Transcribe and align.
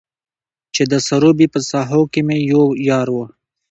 چې 0.73 0.83
د 0.91 0.93
سروبي 1.07 1.47
په 1.53 1.59
سهاکو 1.69 2.09
کې 2.13 2.21
مې 2.27 2.37
يو 2.51 2.63
يار 2.89 3.07
و. 3.15 3.17